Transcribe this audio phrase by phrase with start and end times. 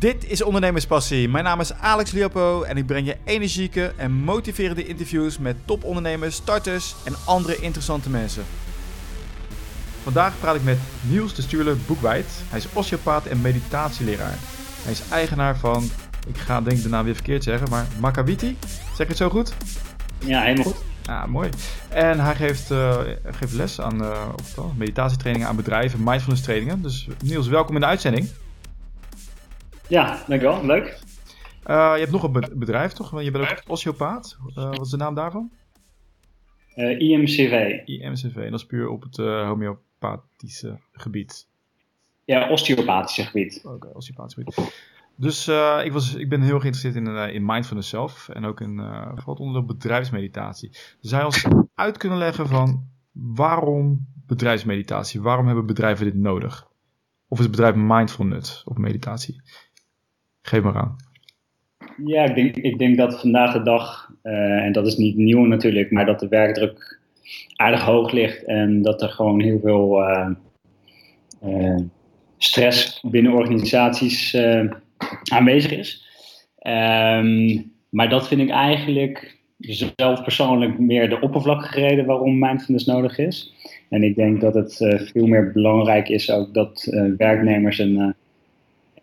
[0.00, 1.28] Dit is Ondernemerspassie.
[1.28, 6.34] Mijn naam is Alex Liopo en ik breng je energieke en motiverende interviews met topondernemers,
[6.34, 8.44] starters en andere interessante mensen.
[10.02, 12.26] Vandaag praat ik met Niels de Stuurle Boekwijd.
[12.48, 14.38] Hij is osteopaat en meditatieleraar.
[14.82, 15.90] Hij is eigenaar van,
[16.28, 18.56] ik ga denk ik de naam weer verkeerd zeggen, maar Makawiti.
[18.68, 19.54] Zeg ik het zo goed?
[20.18, 20.82] Ja, helemaal goed.
[21.02, 21.50] Ja, mooi.
[21.88, 24.26] En hij geeft, uh, geeft les aan uh,
[24.76, 26.82] meditatietrainingen aan bedrijven, mindfulness trainingen.
[26.82, 28.28] Dus Niels, welkom in de uitzending.
[29.90, 30.66] Ja, dankjewel.
[30.66, 30.98] Leuk.
[31.66, 33.22] Uh, je hebt nog een bedrijf, toch?
[33.22, 34.36] Je bent ook osteopaat.
[34.54, 35.50] wat is de naam daarvan?
[36.98, 37.80] IMCV.
[37.84, 41.48] IMCV, en dat is puur op het homeopathische gebied.
[42.24, 43.60] Ja, osteopathische gebied.
[43.64, 44.88] Oké, okay, osteopathische gebied.
[45.16, 48.60] Dus uh, ik, was, ik ben heel geïnteresseerd in, uh, in mindfulness zelf en ook
[48.60, 50.70] in uh, vooral onder bedrijfsmeditatie.
[51.00, 55.20] Zou je ons uit kunnen leggen van waarom bedrijfsmeditatie?
[55.20, 56.68] Waarom hebben bedrijven dit nodig?
[57.28, 59.42] Of is het bedrijf mindfulness of meditatie?
[60.42, 60.96] Geef maar aan.
[62.04, 65.90] Ja, ik denk, ik denk dat vandaag de dag, en dat is niet nieuw natuurlijk,
[65.90, 66.98] maar dat de werkdruk
[67.56, 70.02] aardig hoog ligt en dat er gewoon heel veel
[72.38, 74.36] stress binnen organisaties
[75.32, 76.08] aanwezig is.
[76.66, 79.38] Um, maar dat vind ik eigenlijk
[79.96, 83.54] zelf persoonlijk meer de oppervlakkige reden waarom mindfulness nodig is.
[83.88, 84.76] En ik denk dat het
[85.12, 86.86] veel meer belangrijk is ook dat
[87.16, 88.14] werknemers een,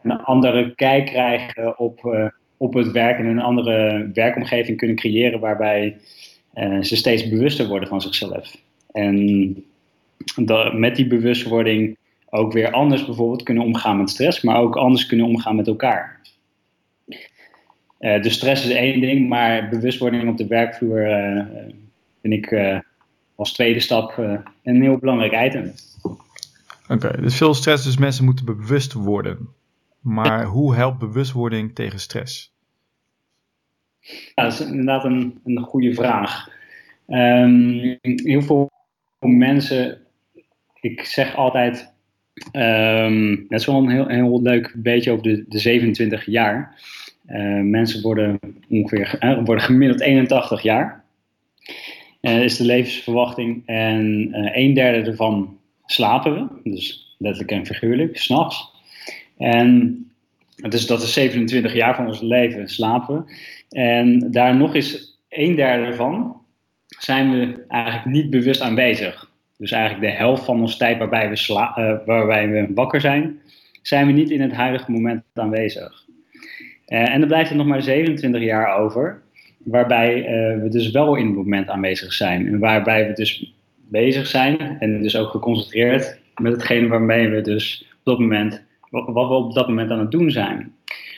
[0.03, 5.97] een, andere kijk krijgen op, op het werk en een andere werkomgeving kunnen creëren waarbij
[6.81, 8.57] ze steeds bewuster worden van zichzelf.
[8.91, 9.65] En
[10.35, 11.97] dat, met die bewustwording
[12.29, 16.19] ook weer anders bijvoorbeeld kunnen omgaan met stress, maar ook anders kunnen omgaan met elkaar.
[17.99, 21.07] Uh, dus stress is één ding, maar bewustwording op de werkvloer
[22.21, 22.55] vind ik
[23.35, 24.17] als tweede stap
[24.63, 25.71] een heel belangrijk item.
[26.87, 29.49] Oké, dus veel stress, dus mensen moeten bewust worden.
[30.07, 32.53] Maar hoe helpt bewustwording tegen stress?
[34.35, 36.49] Dat is inderdaad een, een goede vraag.
[37.07, 38.69] Um, heel veel
[39.19, 40.01] mensen,
[40.81, 41.93] ik zeg altijd,
[43.47, 46.81] dat is wel een heel, heel leuk beetje over de, de 27 jaar.
[47.27, 48.39] Uh, mensen worden
[48.69, 51.03] ongeveer worden gemiddeld 81 jaar.
[52.21, 53.63] Uh, is de levensverwachting.
[53.65, 56.69] En een derde ervan slapen we.
[56.69, 58.75] Dus letterlijk en figuurlijk, s'nachts.
[59.37, 60.01] En
[60.69, 63.25] dus dat is 27 jaar van ons leven slapen.
[63.69, 66.41] En daar nog eens een derde ervan
[66.87, 69.31] zijn we eigenlijk niet bewust aanwezig.
[69.57, 73.39] Dus eigenlijk de helft van onze tijd waarbij we, sla uh, waarbij we wakker zijn,
[73.81, 76.05] zijn we niet in het huidige moment aanwezig.
[76.87, 79.21] Uh, en dan blijft er nog maar 27 jaar over,
[79.57, 82.47] waarbij uh, we dus wel in het moment aanwezig zijn.
[82.47, 83.53] En waarbij we dus
[83.89, 89.27] bezig zijn en dus ook geconcentreerd met hetgene waarmee we dus op dat moment, wat
[89.27, 90.75] we op dat moment aan het doen zijn.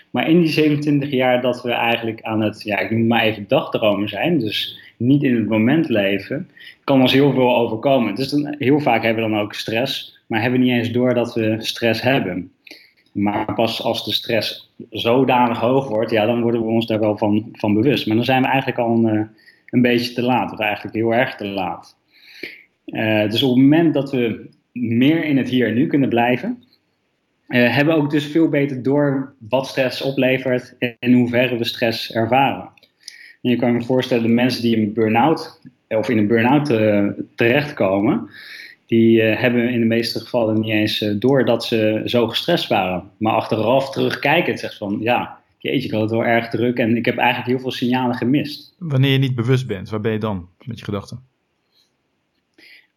[0.09, 3.47] Maar in die 27 jaar dat we eigenlijk aan het, ja, ik noem maar even
[3.47, 6.49] dagdromen zijn, dus niet in het moment leven,
[6.83, 8.15] kan ons heel veel overkomen.
[8.15, 11.33] Dus dan, heel vaak hebben we dan ook stress, maar hebben niet eens door dat
[11.33, 12.51] we stress hebben.
[13.11, 17.17] Maar pas als de stress zodanig hoog wordt, ja, dan worden we ons daar wel
[17.17, 18.07] van, van bewust.
[18.07, 19.25] Maar dan zijn we eigenlijk al een, eh,
[19.69, 21.97] een beetje te laat, of eigenlijk heel erg te laat.
[22.85, 26.63] Uh, dus op het moment dat we meer in het hier en nu kunnen blijven,
[27.49, 31.63] uh, hebben we ook dus veel beter door wat stress oplevert en in hoeverre we
[31.63, 32.69] stress ervaren.
[33.41, 37.07] En je kan je voorstellen, de mensen die een burn-out of in een burn-out uh,
[37.35, 38.29] terechtkomen,
[38.85, 43.11] die uh, hebben in de meeste gevallen niet eens door dat ze zo gestrest waren.
[43.17, 47.05] Maar achteraf terugkijkend zegt van, ja, jeetje, ik had het wel erg druk en ik
[47.05, 48.75] heb eigenlijk heel veel signalen gemist.
[48.77, 51.23] Wanneer je niet bewust bent, waar ben je dan met je gedachten?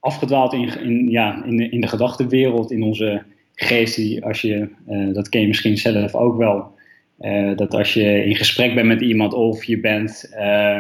[0.01, 3.23] Afgedwaald in, in, ja, in, de, in de gedachtenwereld, in onze
[3.55, 4.69] geest, die, als je,
[5.13, 6.75] dat ken je misschien zelf ook wel,
[7.21, 10.79] uh, dat als je in gesprek bent met iemand of je bent uh,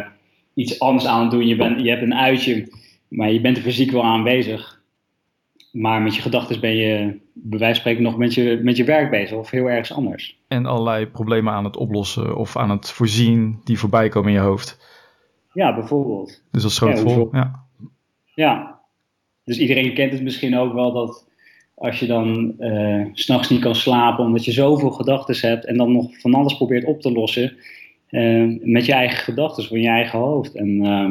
[0.54, 2.72] iets anders aan het doen, je, bent, je hebt een uitje,
[3.08, 4.80] maar je bent er fysiek wel aanwezig.
[5.72, 8.84] Maar met je gedachten ben je bij wijze van spreken nog met je, met je
[8.84, 10.38] werk bezig of heel ergens anders.
[10.48, 14.42] En allerlei problemen aan het oplossen of aan het voorzien die voorbij komen in je
[14.42, 14.90] hoofd.
[15.52, 16.42] Ja, bijvoorbeeld.
[16.50, 17.64] Dus dat schoot ja, vol, ja.
[18.34, 18.80] Ja,
[19.44, 21.28] dus iedereen kent het misschien ook wel dat
[21.82, 25.92] als je dan uh, s'nachts niet kan slapen omdat je zoveel gedachten hebt en dan
[25.92, 27.52] nog van alles probeert op te lossen
[28.10, 30.54] uh, met je eigen gedachten van je eigen hoofd.
[30.54, 31.10] En, uh,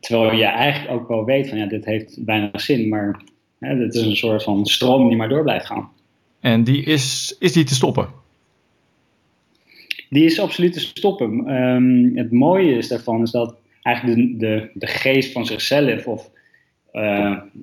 [0.00, 3.22] terwijl je eigenlijk ook wel weet van ja, dit heeft bijna zin, maar
[3.60, 5.90] uh, dit is een soort van stroom die maar door blijft gaan.
[6.40, 8.08] En die is, is die te stoppen?
[10.10, 11.54] Die is absoluut te stoppen.
[11.54, 16.30] Um, het mooie is daarvan is dat eigenlijk de, de, de geest van zichzelf of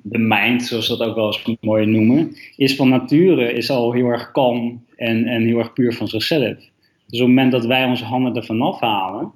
[0.02, 3.92] de mind, zoals we dat ook wel eens mooi noemen, is van nature is al
[3.92, 6.56] heel erg kalm en, en heel erg puur van zichzelf.
[7.06, 9.32] Dus op het moment dat wij onze handen ervan afhalen,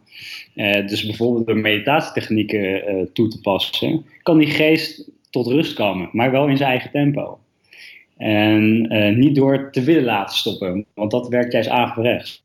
[0.55, 6.09] uh, dus bijvoorbeeld door meditatietechnieken uh, toe te passen, kan die geest tot rust komen,
[6.13, 7.39] maar wel in zijn eigen tempo.
[8.17, 12.43] En uh, niet door te willen laten stoppen, want dat werkt juist averechts.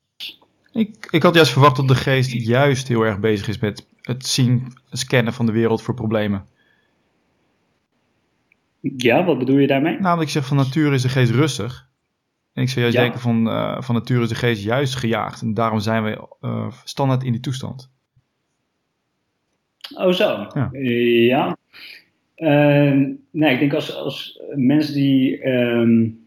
[0.74, 4.26] Ik, ik had juist verwacht dat de geest juist heel erg bezig is met het
[4.26, 6.46] zien, scannen van de wereld voor problemen.
[8.98, 10.00] Ja, wat bedoel je daarmee?
[10.00, 11.90] Nou, ik zeg van nature is de geest rustig.
[12.54, 15.42] En ik zou juist denken van, uh, van nature is de geest juist gejaagd.
[15.42, 17.92] En daarom zijn we uh, standaard in die toestand.
[19.98, 20.70] Oh zo, ja.
[20.72, 21.58] ja.
[22.38, 26.26] Uh, nee, ik denk als, als mensen die um,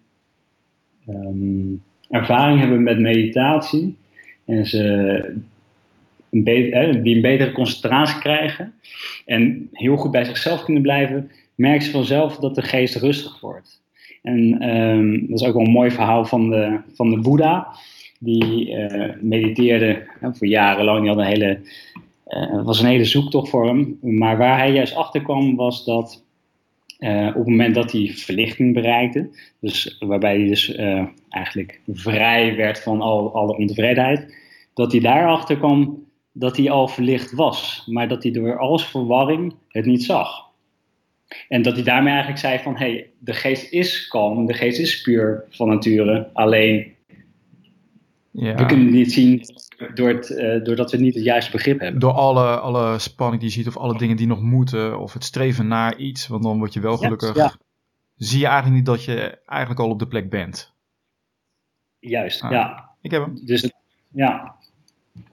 [1.08, 3.96] um, ervaring hebben met meditatie
[4.44, 4.82] en ze
[6.31, 8.75] een beter, die een betere concentratie krijgen
[9.26, 13.82] en heel goed bij zichzelf kunnen blijven, merken ze vanzelf dat de geest rustig wordt.
[14.22, 17.76] En um, dat is ook wel een mooi verhaal van de, van de Boeddha.
[18.20, 21.00] Die uh, mediteerde uh, voor jarenlang.
[21.00, 21.60] Die een hele,
[22.25, 23.99] het was een hele zoektocht voor hem.
[24.00, 26.26] Maar waar hij juist achter kwam was dat
[27.28, 29.31] op het moment dat hij verlichting bereikte,
[29.61, 30.75] dus waarbij hij dus
[31.28, 34.34] eigenlijk vrij werd van al, alle ontevredenheid,
[34.75, 39.54] dat hij daarachter kwam dat hij al verlicht was, maar dat hij door alles verwarring
[39.69, 40.48] het niet zag.
[41.48, 44.78] En dat hij daarmee eigenlijk zei van, hé, hey, de geest is kalm, de geest
[44.78, 46.94] is puur van nature, alleen
[48.30, 48.54] ja.
[48.54, 49.42] we kunnen het niet zien
[49.94, 52.00] door het, uh, doordat we niet het juiste begrip hebben.
[52.00, 55.25] Door alle, alle spanning die je ziet of alle dingen die nog moeten of het
[55.25, 57.36] streven naar iets, want dan word je wel gelukkig.
[57.36, 57.56] Ja, ja.
[58.16, 60.72] Zie je eigenlijk niet dat je eigenlijk al op de plek bent.
[61.98, 62.88] Juist, ah, ja.
[63.02, 63.40] Ik heb hem.
[63.44, 63.70] Dus
[64.12, 64.54] ja,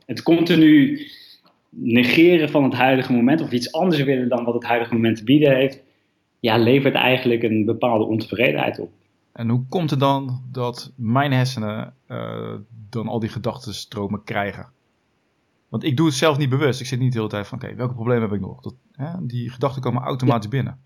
[0.05, 0.99] het continu
[1.69, 5.23] negeren van het huidige moment of iets anders willen dan wat het huidige moment te
[5.23, 5.83] bieden heeft,
[6.45, 8.91] ja, levert eigenlijk een bepaalde ontevredenheid op.
[9.31, 12.53] En hoe komt het dan dat mijn hersenen uh,
[12.89, 14.67] dan al die gedachtenstromen krijgen?
[15.69, 16.79] Want ik doe het zelf niet bewust.
[16.79, 18.61] Ik zit niet de hele tijd van, oké, welke problemen heb ik nog?
[18.61, 20.79] Dat, hè, die gedachten komen automatisch binnen.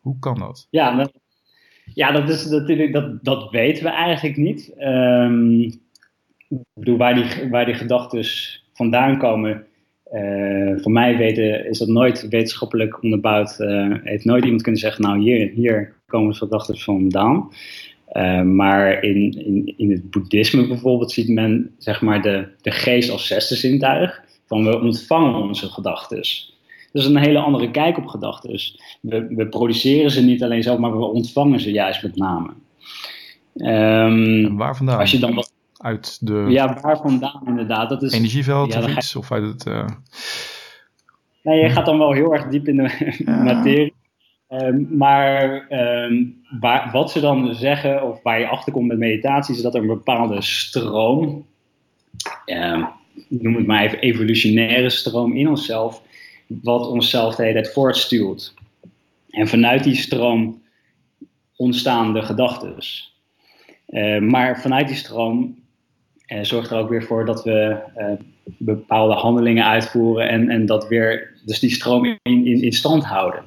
[0.00, 0.66] Hoe kan dat?
[0.70, 1.12] Ja, dat,
[1.84, 4.74] ja dat, is natuurlijk, dat, dat weten we eigenlijk niet.
[4.78, 5.60] Um,
[6.48, 8.24] ik bedoel, waar die, waar die gedachten
[8.72, 9.66] vandaan komen,
[10.12, 13.56] uh, voor mij weten is dat nooit wetenschappelijk onderbouwd.
[13.58, 17.48] Uh, heeft nooit iemand kunnen zeggen, nou hier, hier komen gedachten vandaan.
[18.12, 23.10] Uh, maar in, in, in het boeddhisme bijvoorbeeld ziet men zeg maar, de, de geest
[23.10, 24.22] als zesde zintuig.
[24.46, 26.16] Van we ontvangen onze gedachten.
[26.92, 28.60] Dat is een hele andere kijk op gedachten.
[29.00, 32.50] We, we produceren ze niet alleen zelf, maar we ontvangen ze juist met name.
[33.54, 34.98] Um, waar vandaan?
[34.98, 35.49] Als je dan wat
[35.80, 36.44] uit de...
[36.48, 37.88] Ja, waar vandaan inderdaad.
[37.88, 39.16] Dat is, energieveld ja, of iets?
[39.16, 39.66] Of uit het...
[39.66, 39.86] Uh...
[41.42, 43.94] Nee, je gaat dan wel heel erg diep in de materie.
[44.48, 45.66] Um, maar
[46.04, 49.74] um, waar, wat ze dan zeggen, of waar je achter komt met meditatie, is dat
[49.74, 51.46] er een bepaalde stroom,
[52.46, 52.86] uh,
[53.28, 56.02] noem het maar even evolutionaire stroom in onszelf,
[56.46, 58.54] wat onszelf de hele tijd voortstuurt.
[59.30, 60.62] En vanuit die stroom
[61.56, 62.74] ontstaan de gedachten.
[63.88, 65.59] Uh, maar vanuit die stroom
[66.30, 68.06] en zorgt er ook weer voor dat we uh,
[68.58, 73.44] bepaalde handelingen uitvoeren en, en dat weer, dus die stroom in, in, in stand houden.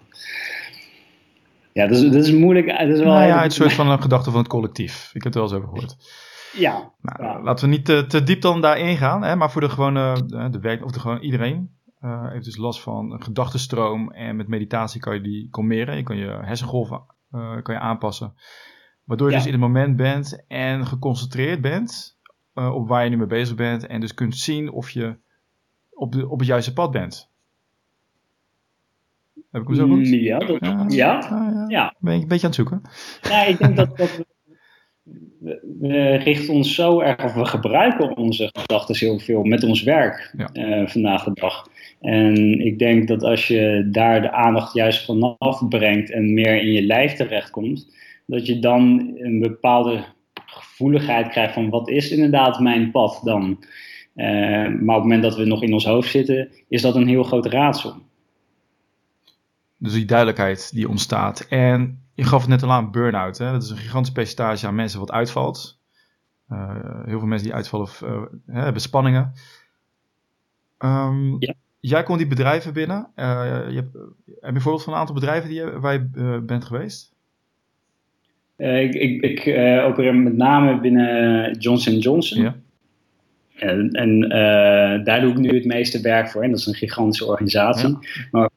[1.74, 2.68] Ja, dat is, dat is moeilijk.
[2.68, 5.10] Dat is wel nou ja, het soort van een gedachte van het collectief.
[5.14, 5.96] Ik heb het wel eens over gehoord.
[6.54, 6.92] Ja.
[7.02, 7.42] Nou, ja.
[7.42, 10.60] Laten we niet te, te, diep dan daarin gaan, hè, maar voor de gewone, de
[10.60, 11.70] werk, of de gewoon iedereen
[12.02, 15.98] uh, heeft dus last van een gedachtenstroom en met meditatie kan je die kalmeren.
[15.98, 17.02] Je kan je hersengolven
[17.62, 18.34] kan je aanpassen.
[19.04, 19.40] Waardoor je ja.
[19.40, 22.18] dus in het moment bent en geconcentreerd bent
[22.56, 23.88] uh, op waar je nu mee bezig bent.
[23.88, 25.16] En dus kunt zien of je
[25.90, 27.32] op, de, op het juiste pad bent.
[29.52, 30.08] Heb ik hem zo goed?
[30.08, 31.96] Ja, dat, ja, ja, ja.
[32.00, 32.82] Ben je een beetje aan het zoeken?
[33.22, 34.18] Ja, ik denk dat, dat
[35.44, 39.84] we, we, richten ons zo erg, of we gebruiken onze gedachten heel veel met ons
[39.84, 41.68] werk uh, vandaag de dag.
[42.02, 46.72] En ik denk dat als je daar de aandacht juist vanaf brengt en meer in
[46.72, 47.96] je lijf terechtkomt,
[48.26, 50.04] dat je dan een bepaalde
[50.74, 53.64] gevoeligheid krijgt van wat is inderdaad mijn pad dan.
[54.16, 54.26] Uh,
[54.68, 57.24] maar op het moment dat we nog in ons hoofd zitten, is dat een heel
[57.24, 57.96] groot raadsel.
[59.78, 61.46] Dus die duidelijkheid die ontstaat.
[61.50, 63.38] En je gaf het net al aan, burn-out.
[63.38, 63.52] Hè?
[63.52, 65.80] Dat is een gigantisch percentage aan mensen wat uitvalt.
[66.50, 66.76] Uh,
[67.06, 69.34] heel veel mensen die uitvallen uh, hebben spanningen.
[70.80, 71.54] Um, ja.
[71.80, 73.12] Jij komt die bedrijven binnen.
[73.16, 73.24] je
[73.74, 73.94] hebt,
[74.40, 77.13] heb je voorbeeld van een aantal bedrijven die je, waar je bent geweest?
[78.58, 82.42] Uh, ik ik, ik uh, opereer met name binnen Johnson Johnson.
[82.42, 82.56] Ja.
[83.56, 86.44] En, en uh, daar doe ik nu het meeste werk voor.
[86.44, 87.90] En dat is een gigantische organisatie.
[87.90, 88.00] Ja.
[88.32, 88.50] Maar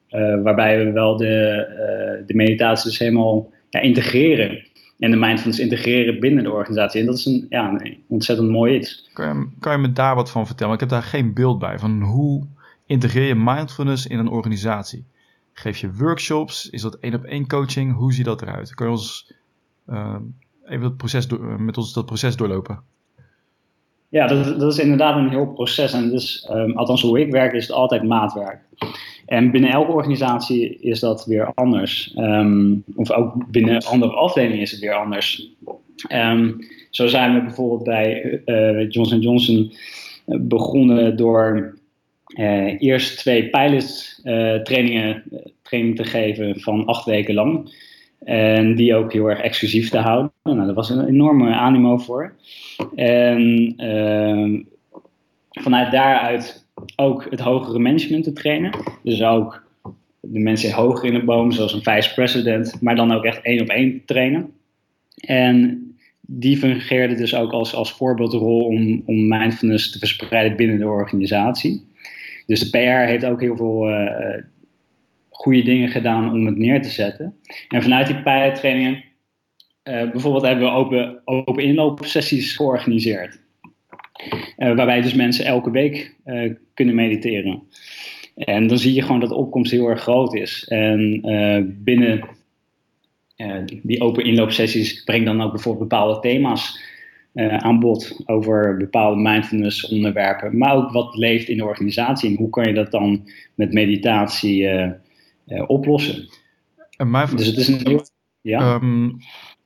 [0.43, 4.65] waarbij we wel de, de meditatie dus helemaal ja, integreren.
[4.99, 7.01] En de mindfulness integreren binnen de organisatie.
[7.01, 9.11] En dat is een, ja, een ontzettend mooi iets.
[9.13, 10.75] Kan je, kan je me daar wat van vertellen?
[10.75, 11.79] Ik heb daar geen beeld bij.
[11.79, 12.47] Van hoe
[12.87, 15.05] integreer je mindfulness in een organisatie?
[15.53, 16.71] Geef je workshops?
[16.71, 17.95] Is dat één op één coaching?
[17.95, 18.75] Hoe ziet dat eruit?
[18.75, 19.37] Kun je ons uh,
[20.65, 22.81] even dat proces door, met ons dat proces doorlopen?
[24.09, 25.93] Ja, dat, dat, is inderdaad een heel proces.
[25.93, 28.61] En dus, um, althans hoe ik werk, is het altijd maatwerk.
[29.27, 32.15] En binnen elke organisatie is dat weer anders.
[32.17, 35.51] Um, of ook binnen andere afdelingen is het weer anders.
[36.91, 39.73] Zo zijn we bijvoorbeeld bij uh, Johnson Johnson
[40.27, 41.75] eh, begonnen door
[42.79, 45.23] eerst twee pilot uh, trainingen
[45.63, 47.75] training te geven van acht weken lang.
[48.27, 50.33] En die ook heel erg exclusief te houden.
[50.43, 52.35] Nou, daar was een enorme animo voor.
[52.95, 54.61] En uh,
[55.51, 56.67] vanuit daaruit
[56.97, 58.71] ook het hogere management te trainen.
[59.03, 59.65] Dus ook
[60.21, 63.69] de mensen hoger in de boom, zoals een vice-president, maar dan ook echt één op
[63.69, 64.51] één trainen.
[65.17, 65.87] En
[66.21, 71.87] die fungeerde dus ook als, als voorbeeldrol om, om mindfulness te verspreiden binnen de organisatie.
[72.47, 74.43] Dus de PR heeft ook heel veel uh,
[75.37, 77.35] goede dingen gedaan om het neer te zetten.
[77.69, 79.05] En vanuit die pilottrainingen,
[79.85, 83.41] uh, bijvoorbeeld hebben we open, open inloopsessies georganiseerd.
[84.59, 87.63] Uh, waarbij dus mensen elke week uh, kunnen mediteren.
[88.35, 90.65] En dan zie je gewoon dat de opkomst heel erg groot is.
[90.69, 91.21] En
[91.85, 92.29] binnen
[93.83, 96.81] die open inloopsessies breng dan ook bijvoorbeeld bepaalde thema's
[97.35, 100.59] aan bod over bepaalde mindfulness onderwerpen.
[100.59, 104.69] Maar ook wat leeft in de organisatie en hoe kan je dat dan met meditatie
[105.67, 106.29] oplossen.
[107.05, 108.01] Maar, dus het is een
[108.41, 108.75] ja?
[108.75, 109.17] Um,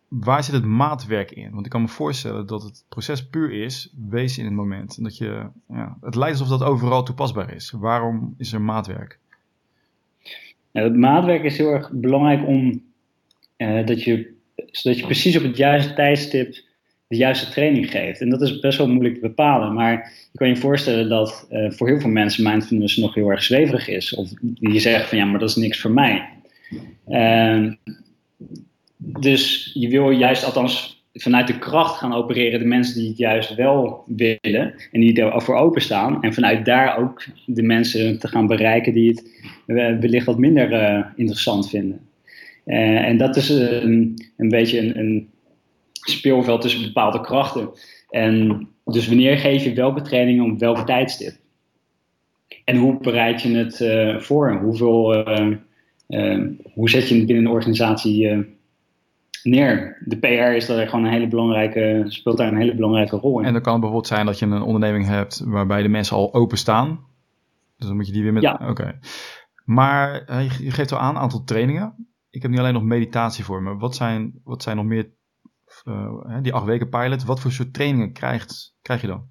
[0.09, 1.51] waar zit het maatwerk in?
[1.53, 4.97] Want ik kan me voorstellen dat het proces puur is, wees in het moment.
[4.97, 7.71] En dat je, ja, het lijkt alsof dat overal toepasbaar is.
[7.71, 9.19] Waarom is er maatwerk?
[10.71, 12.83] Ja, het maatwerk is heel erg belangrijk om
[13.57, 16.69] uh, dat, je, zodat je precies op het juiste tijdstip
[17.11, 18.21] de juiste training geeft.
[18.21, 19.75] En dat is best wel moeilijk te bepalen.
[19.75, 19.93] Maar
[20.33, 23.89] je kan je voorstellen dat uh, voor heel veel mensen mindfulness nog heel erg zweverig
[23.89, 24.15] is.
[24.15, 26.29] Of die zeggen van ja, maar dat is niks voor mij.
[27.09, 27.73] Uh,
[28.97, 33.55] dus je wil juist althans vanuit de kracht gaan opereren de mensen die het juist
[33.55, 36.23] wel willen en die ervoor openstaan.
[36.23, 39.25] En vanuit daar ook de mensen te gaan bereiken die het
[40.01, 42.01] wellicht wat minder uh, interessant vinden.
[42.65, 45.29] En dat is een, een beetje een, een
[46.01, 47.71] speelveld tussen bepaalde krachten.
[48.09, 51.37] En dus wanneer geef je welke trainingen op welke tijdstip?
[52.65, 54.53] En hoe bereid je het uh, voor?
[54.63, 55.57] Hoeveel, uh,
[56.09, 58.47] uh, hoe zet je het binnen een organisatie
[59.43, 60.03] neer?
[60.05, 63.47] De PR is daar gewoon een hele belangrijke, speelt daar een hele belangrijke rol in.
[63.47, 66.35] En dan kan het bijvoorbeeld zijn dat je een onderneming hebt waarbij de mensen al
[66.35, 67.01] openstaan.
[67.77, 68.43] Dus dan moet je die weer met.
[68.43, 68.61] Ja.
[68.69, 68.99] Oké.
[69.65, 70.13] Maar
[70.63, 72.09] je geeft al aan een aantal trainingen.
[72.31, 73.77] Ik heb niet alleen nog meditatie voor me.
[73.77, 75.11] Wat zijn, wat zijn nog meer
[75.85, 79.23] uh, die acht weken pilot, wat voor soort trainingen krijgt, krijg je dan?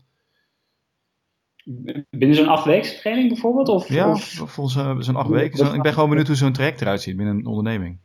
[2.09, 3.67] Binnen zo'n acht weken training bijvoorbeeld?
[3.67, 4.23] Of, ja, of?
[4.23, 5.57] volgens uh, zo'n acht weken.
[5.57, 7.97] Zo, ik ben gewoon benieuwd hoe zo'n traject eruit ziet binnen een onderneming.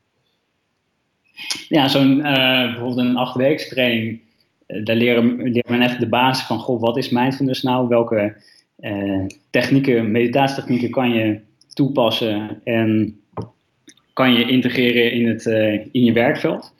[1.68, 4.20] Ja, zo'n uh, bijvoorbeeld een acht weken training,
[4.66, 7.88] daar leren, leert men echt de basis van, goh, wat is mindfulness nou?
[7.88, 8.36] Welke
[9.50, 11.40] technieken, meditatietechnieken kan je
[11.72, 13.20] toepassen en
[14.14, 15.46] kan je integreren in, het,
[15.92, 16.74] in je werkveld?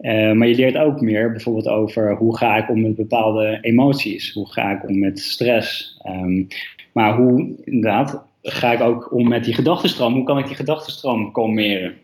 [0.00, 4.32] Uh, maar je leert ook meer bijvoorbeeld over hoe ga ik om met bepaalde emoties,
[4.32, 6.00] hoe ga ik om met stress.
[6.06, 6.46] Um,
[6.92, 11.32] maar hoe inderdaad ga ik ook om met die gedachtenstroom, hoe kan ik die gedachtenstroom
[11.32, 11.94] kalmeren.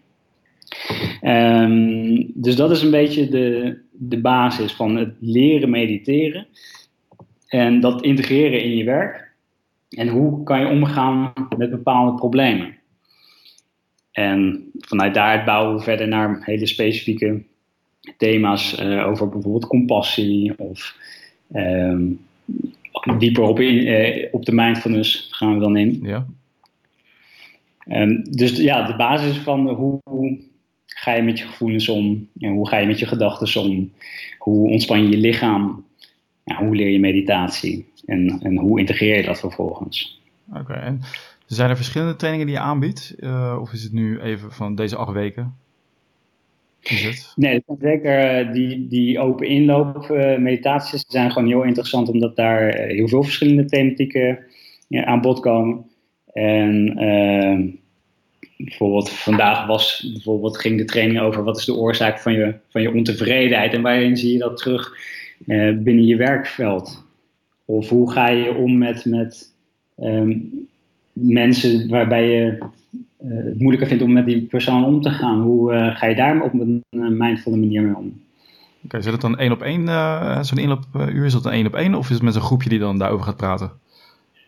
[1.23, 6.47] Um, dus dat is een beetje de, de basis van het leren mediteren
[7.47, 9.29] en dat integreren in je werk.
[9.91, 12.79] En hoe kan je omgaan met bepaalde problemen.
[14.13, 17.43] En vanuit daar bouwen we verder naar hele specifieke
[18.17, 20.97] thema's uh, over bijvoorbeeld compassie of
[21.55, 22.21] um,
[23.19, 25.99] dieper op, in, uh, op de mindfulness gaan we dan in.
[26.03, 26.27] Ja.
[27.89, 30.39] Um, dus ja, de basis van hoe, hoe,
[30.87, 33.93] ga je met je gevoelens om, en hoe ga je met je gedachten om,
[34.39, 35.85] hoe ontspan je je lichaam,
[36.45, 40.21] ja, hoe leer je meditatie en, en hoe integreer je dat vervolgens.
[40.55, 41.01] Oké, en
[41.57, 43.15] zijn er verschillende trainingen die je aanbiedt?
[43.19, 45.55] Uh, of is het nu even van deze acht weken?
[47.37, 52.69] Nee, zeker eh, die, die open inloop uh, meditaties zijn gewoon heel interessant omdat daar
[52.69, 54.39] eh, heel veel verschillende thematieken
[54.91, 55.85] aan bod komen.
[56.33, 56.95] En
[58.57, 62.83] bijvoorbeeld vandaag was, bijvoorbeeld ging de training over wat is de oorzaak van je, van
[62.83, 64.93] je ontevredenheid en waarin zie je dat terug
[65.75, 67.05] binnen je werkveld.
[67.65, 69.55] Of hoe ga je om met, met
[69.99, 70.69] um,
[71.21, 72.59] mensen waarbij je
[73.17, 75.41] het moeilijker vindt om met die persoon om te gaan.
[75.41, 76.83] Hoe ga je daar op een
[77.19, 78.23] mindvolle manier mee om?
[78.85, 79.87] Oké, okay, het dan één op één,
[80.45, 81.25] zo'n inloopuur?
[81.25, 83.25] Is dat een één op één of is het met een groepje die dan daarover
[83.25, 83.71] gaat praten?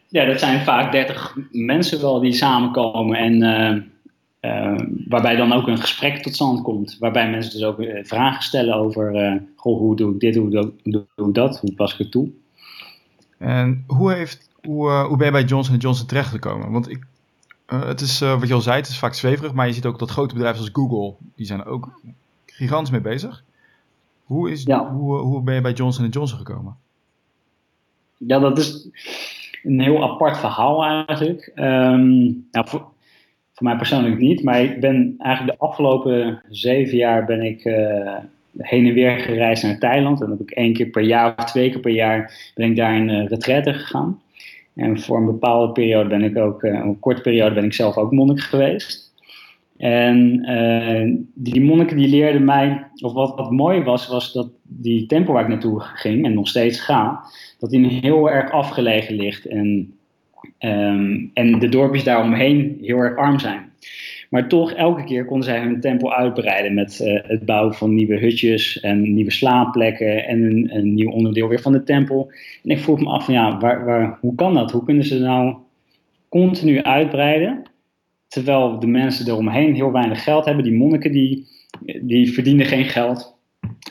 [0.09, 3.43] Ja, dat zijn vaak 30 mensen wel die samenkomen en
[4.43, 6.97] uh, waarbij dan ook een gesprek tot stand komt.
[6.99, 10.51] Waarbij mensen dus ook uh, vragen stellen over, uh, goh, hoe doe ik dit, hoe
[10.51, 10.73] doe,
[11.15, 12.29] doe dat, hoe pas ik het toe.
[13.43, 16.71] En hoe, heeft, hoe, hoe ben je bij Johnson Johnson terechtgekomen?
[16.71, 17.07] Want ik,
[17.67, 20.11] het is, wat je al zei, het is vaak zweverig, maar je ziet ook dat
[20.11, 22.01] grote bedrijven zoals Google, die zijn er ook
[22.47, 23.45] gigantisch mee bezig.
[24.25, 26.77] Hoe, is, hoe, hoe ben je bij Johnson Johnson gekomen?
[28.17, 28.89] Ja, dat is
[29.63, 31.53] een heel apart verhaal eigenlijk.
[31.55, 32.81] Um, nou, voor,
[33.53, 37.65] voor mij persoonlijk niet, maar ik ben eigenlijk de afgelopen zeven jaar ben ik
[38.59, 40.21] heen en weer gereisd naar Thailand.
[40.21, 42.77] En dan heb ik één keer per jaar of twee keer per jaar ben ik
[42.77, 44.21] daar in uh, retraite gegaan.
[44.75, 47.97] En voor een bepaalde periode ben ik ook, uh, een korte periode ben ik zelf
[47.97, 49.13] ook monnik geweest.
[49.77, 55.07] En uh, die monniken die leerden mij, of wat, wat mooi was, was dat die
[55.07, 57.21] tempel waar ik naartoe ging en nog steeds ga,
[57.59, 59.47] dat die heel erg afgelegen ligt.
[59.47, 59.95] En
[60.59, 63.73] Um, en de dorpjes daaromheen heel erg arm zijn.
[64.33, 68.19] Maar toch, elke keer konden zij hun tempel uitbreiden met uh, het bouwen van nieuwe
[68.19, 72.31] hutjes en nieuwe slaapplekken en een, een, nieuw onderdeel weer van de tempel.
[72.65, 74.71] En ik vroeg me af van ja, waar, waar, hoe kan dat?
[74.71, 75.57] Hoe kunnen ze nou
[76.29, 77.63] continu uitbreiden?
[78.29, 80.65] Terwijl de mensen eromheen heel weinig geld hebben.
[80.65, 81.47] Die monniken die,
[82.03, 83.37] die verdienen geen geld.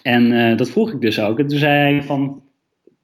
[0.04, 1.40] En uh, dat vroeg ik dus ook.
[1.40, 2.42] En toen zei hij van,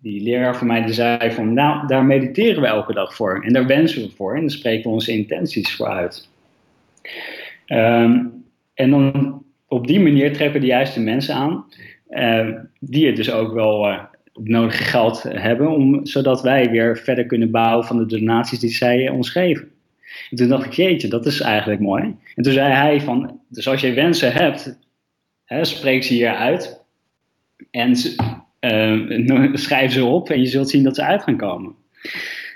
[0.01, 3.43] die leraar van mij die zei van, nou, daar mediteren we elke dag voor.
[3.43, 4.35] En daar wensen we voor.
[4.35, 6.29] En daar spreken we onze intenties voor uit.
[7.67, 11.65] Um, en dan op die manier trekken de juiste mensen aan.
[12.09, 12.49] Uh,
[12.79, 13.99] die het dus ook wel uh,
[14.33, 15.69] het nodige geld hebben.
[15.69, 19.71] Om, zodat wij weer verder kunnen bouwen van de donaties die zij ons geven.
[20.29, 22.03] En toen dacht ik, jeetje, dat is eigenlijk mooi.
[22.35, 24.79] En toen zei hij van, dus als je wensen hebt,
[25.45, 26.83] hè, spreek ze hier uit.
[27.71, 27.95] En
[28.59, 31.75] uh, schrijf ze op en je zult zien dat ze uit gaan komen.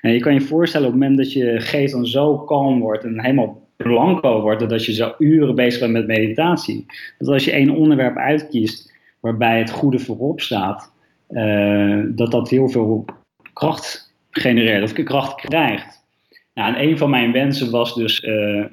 [0.01, 3.03] En je kan je voorstellen op het moment dat je geest dan zo kalm wordt
[3.03, 6.85] en helemaal blanco wordt, dat je zo uren bezig bent met meditatie.
[7.17, 10.93] Dat als je één onderwerp uitkiest waarbij het goede voorop staat,
[11.29, 13.05] uh, dat dat heel veel
[13.53, 16.03] kracht genereert of kracht krijgt.
[16.53, 18.65] Nou, en een van mijn wensen was dus uh,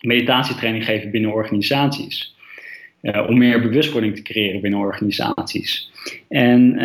[0.00, 2.34] meditatietraining geven binnen organisaties.
[3.02, 5.90] Uh, om meer bewustwording te creëren binnen organisaties.
[6.28, 6.76] En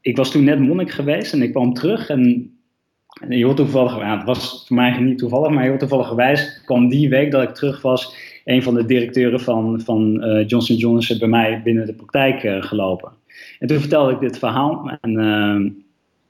[0.00, 2.53] ik was toen net monnik geweest en ik kwam terug en
[3.54, 7.42] toevallig, het was voor mij niet toevallig, maar heel toevallig gewijs kwam die week dat
[7.42, 11.86] ik terug was, een van de directeuren van, van uh, Johnson Johnson bij mij binnen
[11.86, 13.12] de praktijk gelopen.
[13.58, 15.18] En toen vertelde ik dit verhaal en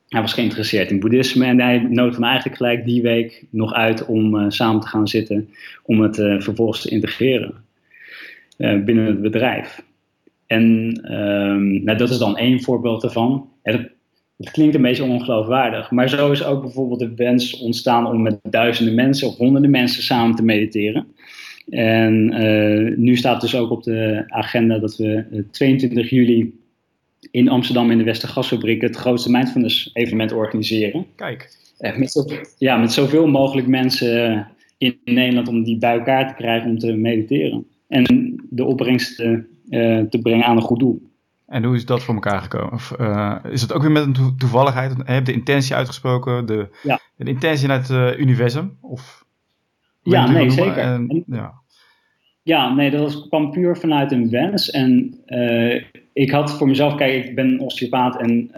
[0.08, 4.06] hij was geïnteresseerd in boeddhisme en hij nodigde me eigenlijk gelijk die week nog uit
[4.06, 5.48] om samen te gaan zitten
[5.82, 7.64] om het vervolgens te integreren.
[8.56, 9.82] Eh, binnen het bedrijf.
[10.46, 10.62] En
[11.12, 13.02] um, nou, dat is dan één voorbeeld.
[13.62, 13.90] Het,
[14.36, 18.38] het klinkt een beetje ongeloofwaardig, maar zo is ook bijvoorbeeld de wens ontstaan om met
[18.42, 21.06] duizenden mensen of honderden mensen samen te mediteren.
[21.68, 26.58] En uh, nu staat dus ook op de agenda dat we 22 juli
[27.30, 31.06] in Amsterdam in de Westergasfabriek het grootste mindfulness evenement organiseren.
[31.16, 31.62] Kijk.
[31.96, 32.24] Met, zo,
[32.58, 34.46] ja, met zoveel mogelijk mensen
[34.78, 39.38] in Nederland om die bij elkaar te krijgen om te mediteren en de opbrengst uh,
[40.00, 41.02] te brengen aan een goed doel.
[41.46, 42.72] En hoe is dat voor elkaar gekomen?
[42.72, 44.94] Of, uh, is het ook weer met een toevalligheid?
[45.04, 46.46] Heb de intentie uitgesproken?
[46.46, 47.00] De, ja.
[47.16, 48.76] de intentie naar het uh, universum?
[48.80, 49.24] Of,
[50.02, 50.78] ja, nee, zeker.
[50.78, 51.52] En, ja.
[52.42, 54.70] ja, nee, dat kwam puur vanuit een wens.
[54.70, 58.50] En uh, ik had voor mezelf, kijk, ik ben osteopaat en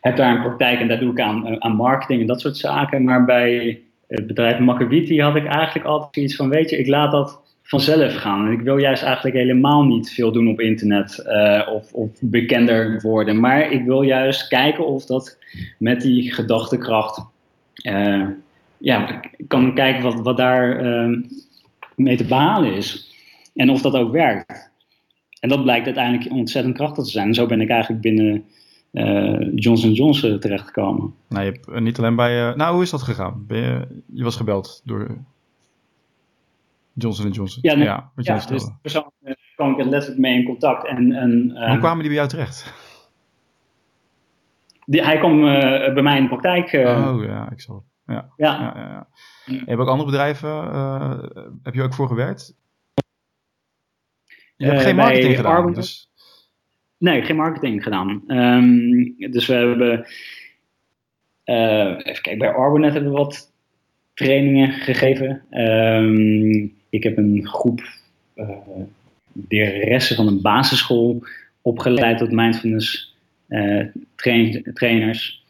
[0.00, 3.04] heb daar een praktijk en daar doe ik aan, aan marketing en dat soort zaken.
[3.04, 7.10] Maar bij het bedrijf Makabiti had ik eigenlijk altijd iets van, weet je, ik laat
[7.10, 8.46] dat vanzelf gaan.
[8.46, 13.00] En ik wil juist eigenlijk helemaal niet veel doen op internet uh, of, of, bekender
[13.00, 13.40] worden.
[13.40, 15.38] Maar ik wil juist kijken of dat
[15.78, 17.26] met die gedachtekracht.
[17.82, 18.26] Uh,
[18.78, 21.18] ja, kan kijken wat, wat daar uh,
[21.94, 23.14] mee te behalen is.
[23.54, 24.70] En of dat ook werkt.
[25.40, 27.26] En dat blijkt uiteindelijk ontzettend krachtig te zijn.
[27.26, 28.44] En zo ben ik eigenlijk binnen
[29.54, 31.14] Johnson Johnson terechtgekomen.
[31.28, 32.54] Nou, je hebt niet alleen bij.
[32.54, 33.44] nou, hoe is dat gegaan?
[33.48, 35.18] Je, je was gebeld door
[36.98, 37.62] Johnson Johnson.
[37.62, 40.86] Ja, ja, wat ja dus persoonlijk uh, kwam ik er letterlijk mee in contact.
[40.86, 42.74] En, en, uh, Hoe kwamen die bij jou terecht?
[44.86, 46.72] Die, hij kwam uh, bij mij in de praktijk.
[46.72, 47.84] Uh, oh ja, ik zal.
[48.06, 48.32] Ja.
[48.36, 48.52] Ja.
[48.60, 49.08] ja, ja, ja.
[49.56, 50.48] Heb je ook andere bedrijven,
[51.62, 52.54] heb je ook voor gewerkt?
[54.56, 56.10] Je hebt geen marketing gedaan, dus...
[56.98, 58.22] Nee, geen marketing gedaan.
[58.26, 60.06] Um, dus we hebben,
[61.44, 63.52] even kijken, bij Arbonet hebben we wat
[64.14, 65.44] trainingen gegeven.
[65.50, 67.80] Ehm, ik heb een groep
[68.34, 68.48] uh,
[69.48, 71.22] leraressen van een basisschool
[71.62, 73.16] opgeleid tot mindfulness
[73.48, 75.44] uh, train, trainers.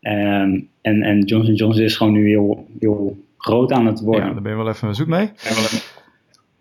[0.00, 4.26] Um, en, en Johnson Johnson is gewoon nu heel, heel groot aan het worden.
[4.26, 5.30] Ja, daar ben je wel even zoek mee.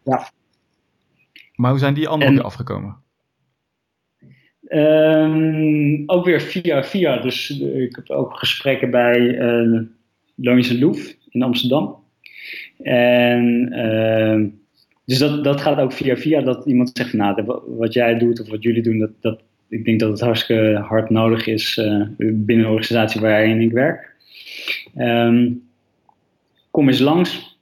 [0.04, 0.32] Ja.
[1.56, 2.96] Maar hoe zijn die anderen weer afgekomen?
[4.70, 7.18] Um, ook weer via via.
[7.18, 9.82] Dus ik heb ook gesprekken bij uh,
[10.36, 11.99] Loonse Loef in Amsterdam.
[12.82, 14.46] En uh,
[15.06, 16.42] dus dat, dat gaat ook via via.
[16.42, 20.00] Dat iemand zegt, nou, wat jij doet of wat jullie doen, dat, dat, ik denk
[20.00, 24.16] dat het hartstikke hard nodig is uh, binnen een organisatie waarin ik werk.
[24.98, 25.64] Um,
[26.72, 27.58] kom eens langs.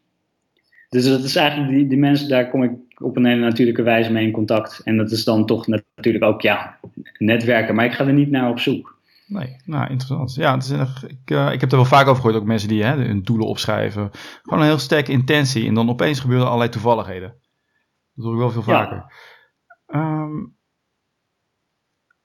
[0.89, 4.11] Dus dat is eigenlijk die, die mensen, daar kom ik op een hele natuurlijke wijze
[4.11, 4.81] mee in contact.
[4.83, 6.79] En dat is dan toch natuurlijk ook, ja,
[7.17, 7.75] netwerken.
[7.75, 8.96] Maar ik ga er niet naar op zoek.
[9.27, 10.33] Nee, nou interessant.
[10.33, 12.83] Ja, het is, ik, uh, ik heb er wel vaak over gehoord, ook mensen die
[12.83, 14.09] hè, hun doelen opschrijven.
[14.41, 15.67] Gewoon een heel sterke intentie.
[15.67, 17.35] En dan opeens gebeuren allerlei toevalligheden.
[18.13, 19.05] Dat hoor ik wel veel vaker.
[19.87, 20.55] Ja, um,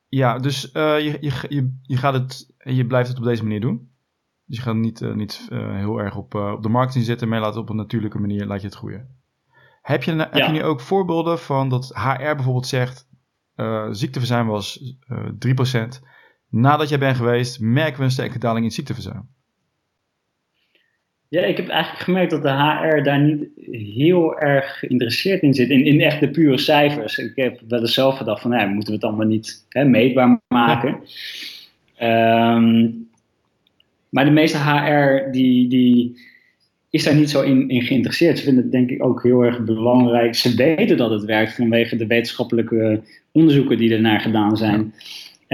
[0.09, 3.91] ja dus uh, je, je, je, gaat het, je blijft het op deze manier doen.
[4.47, 7.55] Dus je gaat niet, uh, niet heel erg op, op de marketing zitten, maar laat
[7.55, 9.21] het op een natuurlijke manier laat je het groeien.
[9.83, 13.09] Heb je, heb je nu ook voorbeelden van dat HR bijvoorbeeld zegt,
[13.91, 16.11] ziekteverzuim was 3%.
[16.53, 19.29] Nadat jij bent geweest, merken we een sterke daling in ziekteverzuim.
[21.29, 25.71] Ja, ik heb eigenlijk gemerkt dat de HR daar niet heel erg geïnteresseerd in zit.
[25.71, 27.19] In, in echt de pure cijfers.
[27.19, 30.41] Ik heb wel eens zelf gedacht van, nou, moeten we het allemaal niet hè, meetbaar
[30.49, 31.01] maken.
[31.99, 32.55] Ja.
[32.57, 33.09] Um,
[34.09, 36.17] maar de meeste HR die, die
[36.91, 38.39] is daar niet zo in, in geïnteresseerd.
[38.39, 40.35] Ze vinden het denk ik ook heel erg belangrijk.
[40.35, 44.95] Ze weten dat het werkt vanwege de wetenschappelijke onderzoeken die ernaar gedaan zijn.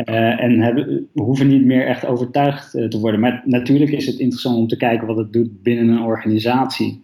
[0.04, 3.20] Uh, en hebben, hoeven niet meer echt overtuigd uh, te worden.
[3.20, 7.02] Maar natuurlijk is het interessant om te kijken wat het doet binnen een organisatie.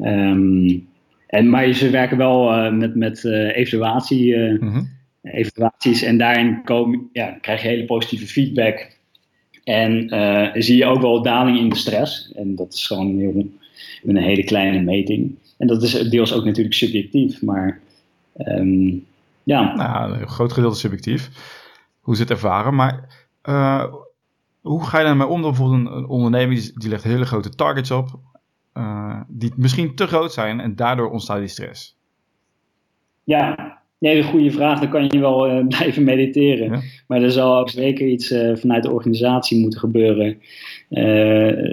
[0.00, 0.86] Um,
[1.26, 4.88] en, maar ze werken wel uh, met, met evaluatie, mm-hmm.
[5.22, 8.94] evaluaties en daarin komen, ja, krijg je hele positieve feedback.
[9.64, 10.08] En
[10.62, 12.32] zie je ook wel daling in de stress.
[12.32, 13.48] En dat is gewoon heel,
[14.04, 15.34] een hele kleine meting.
[15.58, 17.80] En dat is deels ook natuurlijk subjectief, maar
[18.38, 19.04] um,
[19.42, 19.74] ja.
[19.74, 21.30] Nou, een groot gedeelte subjectief
[22.06, 22.74] hoe ze het ervaren.
[22.74, 23.84] Maar uh,
[24.60, 25.42] hoe ga je daarmee om?
[25.42, 28.08] Dan bijvoorbeeld een, onderneming die, die, legt hele grote targets op,
[28.74, 31.96] uh, die misschien te groot zijn en daardoor ontstaat die stress.
[33.24, 34.80] Ja, nee, een goede vraag.
[34.80, 36.70] Dan kan je wel uh, blijven mediteren.
[36.70, 36.80] Ja.
[37.06, 40.38] Maar er zal ook zeker iets vanuit de organisatie moeten gebeuren,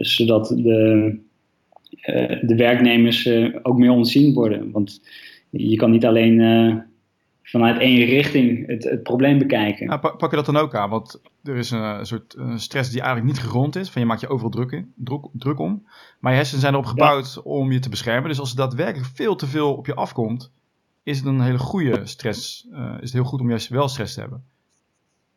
[0.02, 1.20] zodat de,
[2.42, 3.30] de werknemers
[3.62, 4.72] ook meer ontzien worden.
[4.72, 5.02] Want
[5.50, 6.40] je kan niet alleen
[7.44, 9.88] vanuit één richting het, het probleem bekijken.
[9.88, 10.90] Nou, pak, je dat dan ook aan?
[10.90, 13.90] Want er is een, soort stress die eigenlijk niet gegrond is.
[13.90, 15.88] Van je maakt je overal druk, in, druk, druk om.
[16.20, 18.30] Maar je hersenen zijn erop gebouwd om je te beschermen.
[18.30, 20.52] Dus als er daadwerkelijk veel te veel op je afkomt,
[21.04, 22.68] is het een hele goede stress.
[22.72, 24.44] Uh, is het heel goed om juist wel stress te hebben.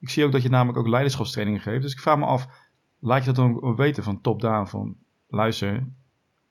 [0.00, 1.82] Ik zie ook dat je namelijk ook leiderschapstrainingen geeft.
[1.82, 2.48] Dus ik vraag me af,
[3.00, 4.66] laat je dat dan weten van top-down?
[4.66, 4.96] Van
[5.28, 5.86] luister,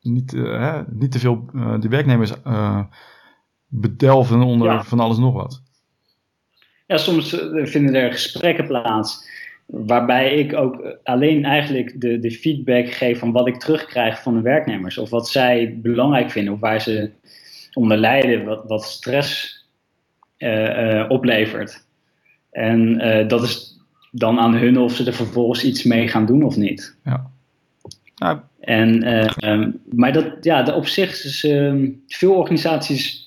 [0.01, 2.33] niet, uh, hè, niet te veel uh, de werknemers
[3.67, 4.83] bedelven onder ja.
[4.83, 5.61] van alles nog wat.
[6.87, 9.33] Ja, soms eh, vinden er gesprekken plaats
[9.65, 14.41] waarbij ik ook alleen eigenlijk de, de feedback geef van wat ik terugkrijg van de
[14.41, 14.97] werknemers.
[14.97, 17.11] Of wat zij belangrijk vinden of waar ze
[17.73, 19.63] onder lijden, wat, wat stress
[20.37, 21.85] uh, uh, oplevert.
[22.51, 23.79] En uh, dat is
[24.11, 26.97] dan aan hun of ze er vervolgens iets mee gaan doen of niet.
[27.03, 27.29] Ja.
[28.15, 29.07] Nou, en,
[29.49, 33.24] um, maar dat, ja, op zich is um, veel organisaties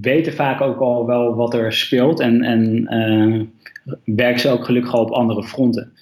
[0.00, 3.42] weten vaak ook al wel wat er speelt en, en uh,
[4.04, 5.92] werken ze ook gelukkig al op andere fronten.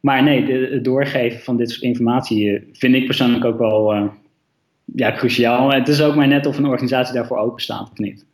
[0.00, 3.94] Maar nee, de, het doorgeven van dit soort informatie eh, vind ik persoonlijk ook wel
[3.94, 4.08] uh,
[4.84, 5.72] ja, cruciaal.
[5.72, 8.26] Het is ook maar net of een organisatie daarvoor open staat of niet.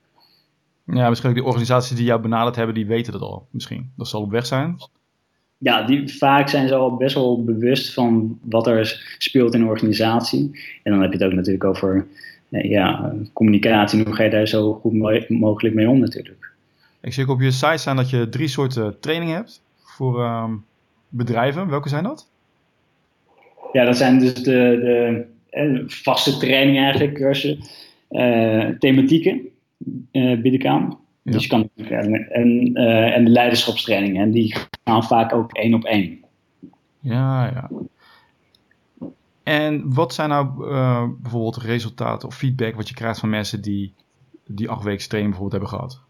[0.85, 3.93] Ja, misschien ook die organisaties die jou benaderd hebben, die weten dat al misschien.
[3.97, 4.77] Dat zal op weg zijn.
[5.59, 9.69] Ja, die, vaak zijn ze al best wel bewust van wat er speelt in een
[9.69, 10.61] organisatie.
[10.83, 12.07] En dan heb je het ook natuurlijk over
[12.63, 14.93] ja, communicatie, hoe ga je daar zo goed
[15.29, 16.53] mogelijk mee om natuurlijk.
[17.01, 20.65] Ik zie ook op je site staan dat je drie soorten training hebt voor um,
[21.09, 21.69] bedrijven.
[21.69, 22.29] Welke zijn dat?
[23.73, 27.59] Ja, dat zijn dus de, de, de vaste trainingen eigenlijk, cursussen,
[28.11, 29.41] uh, thematieken
[30.13, 30.99] uh, bied ik aan.
[31.23, 31.33] Ja.
[31.33, 31.69] Dus je kan,
[32.29, 36.19] en, uh, en de leiderschapstrainingen, en die gaan vaak ook één op één.
[37.01, 37.71] Ja, ja.
[39.47, 43.95] En wat zijn nou uh, bijvoorbeeld resultaten of feedback wat je krijgt van mensen die
[44.47, 46.01] die acht weken training bijvoorbeeld hebben gehad?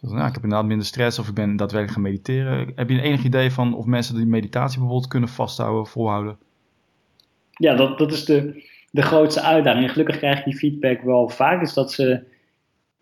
[0.00, 2.72] Dus, nou, ik heb inderdaad minder stress of ik ben daadwerkelijk gaan mediteren.
[2.74, 6.38] Heb je een enig idee van of mensen die meditatie bijvoorbeeld kunnen vasthouden, volhouden?
[7.60, 9.90] ja, dat, dat is de, de grootste uitdaging.
[9.90, 11.62] gelukkig krijg ik die feedback wel vaak.
[11.62, 12.20] Is dat ze,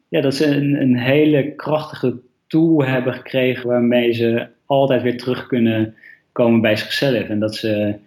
[0.08, 5.46] ja, dat ze een, een hele krachtige tool hebben gekregen waarmee ze altijd weer terug
[5.46, 5.94] kunnen
[6.32, 7.28] komen bij zichzelf.
[7.28, 7.98] En dat ze,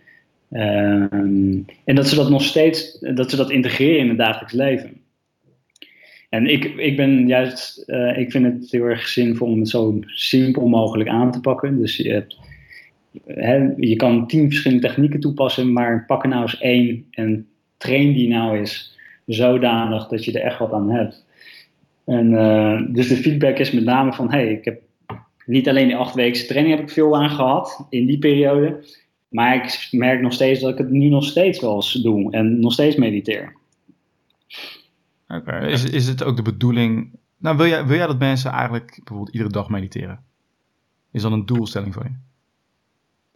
[0.51, 5.01] ehm, en dat, ze dat nog steeds, dat ze dat integreren in het dagelijks leven.
[6.29, 9.99] En ik, ik ben juist, eh, ik vind het heel erg zinvol om het zo
[10.05, 11.79] simpel mogelijk aan te pakken.
[11.79, 12.37] Dus je, hebt,
[13.25, 18.13] hè, je kan tien verschillende technieken toepassen, maar pak er nou eens één en train
[18.13, 21.25] die nou eens zodanig dat je er echt wat aan hebt.
[22.05, 24.81] En, uh, dus de feedback is met name van, hey, ik heb
[25.45, 28.83] niet alleen die acht weken training heb ik veel aan gehad in die periode,
[29.31, 32.59] maar ik merk nog steeds dat ik het nu nog steeds wel eens doe en
[32.59, 33.55] nog steeds mediteer.
[35.27, 38.95] Oké, is, is het ook de bedoeling, nou wil jij, wil jij dat mensen eigenlijk
[38.95, 40.19] bijvoorbeeld iedere dag mediteren?
[41.11, 42.15] Is dat een doelstelling voor je?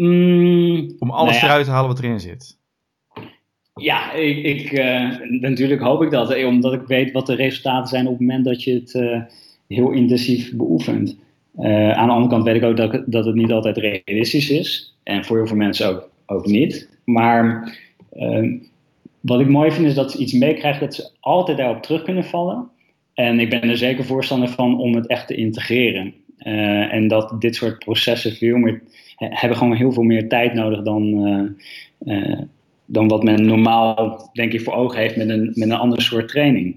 [0.03, 2.57] Mm, Om alles nou eruit te halen wat erin zit?
[3.75, 7.87] Ja, ik, ik uh, natuurlijk hoop ik dat, eh, omdat ik weet wat de resultaten
[7.87, 9.21] zijn op het moment dat je het uh,
[9.67, 11.17] heel intensief beoefent.
[11.59, 14.94] Uh, aan de andere kant weet ik ook dat, dat het niet altijd realistisch is.
[15.05, 16.89] En voor heel veel mensen ook, ook niet.
[17.03, 17.73] Maar
[19.19, 22.23] wat ik mooi vind is dat ze iets meekrijgen dat ze altijd daarop terug kunnen
[22.23, 22.69] vallen.
[23.13, 26.13] En ik ben er zeker voorstander van om het echt te integreren.
[26.89, 28.81] en dat dit soort processen veel meer
[29.15, 31.55] hebben gewoon heel veel meer tijd nodig dan
[32.85, 36.27] dan wat men normaal, denk ik, voor ogen heeft met een, met een andere soort
[36.27, 36.75] training.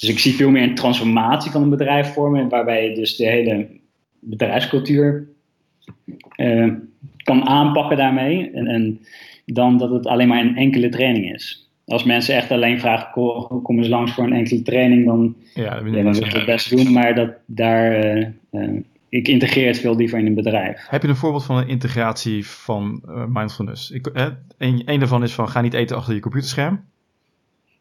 [0.00, 3.26] Dus ik zie veel meer een transformatie van een bedrijf vormen, waarbij je dus de
[3.26, 3.68] hele
[4.20, 5.28] bedrijfscultuur
[6.36, 6.72] uh,
[7.16, 8.50] kan aanpakken daarmee.
[8.50, 9.00] En, en,
[9.44, 11.70] dan dat het alleen maar een enkele training is.
[11.86, 13.10] Als mensen echt alleen vragen,
[13.62, 16.92] kom eens langs voor een enkele training, dan, ja, dan wil ik het best doen.
[16.92, 20.86] Maar dat, daar, uh, uh, ik integreer het veel liever in een bedrijf.
[20.88, 23.90] Heb je een voorbeeld van een integratie van mindfulness?
[23.90, 26.84] Ik, hè, een, een daarvan is van ga niet eten achter je computerscherm.